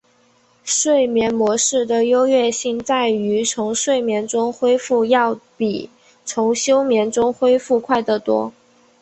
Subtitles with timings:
[0.63, 5.91] 睡眠模式的优越性在于从睡眠中恢复要比
[6.25, 8.51] 从休眠中恢复快得多。